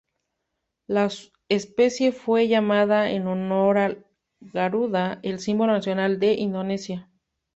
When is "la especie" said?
0.87-2.11